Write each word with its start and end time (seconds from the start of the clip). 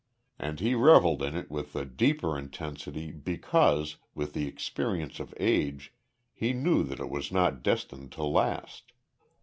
And 0.39 0.59
he 0.59 0.73
revelled 0.73 1.21
in 1.21 1.35
it 1.37 1.51
with 1.51 1.73
the 1.73 1.85
deeper 1.85 2.35
intensity 2.35 3.11
because, 3.11 3.97
with 4.15 4.33
the 4.33 4.47
experience 4.47 5.19
of 5.19 5.31
age, 5.39 5.93
he 6.33 6.53
knew 6.53 6.81
that 6.85 6.99
it 6.99 7.07
was 7.11 7.31
not 7.31 7.61
destined 7.61 8.11
to 8.13 8.23
last. 8.23 8.93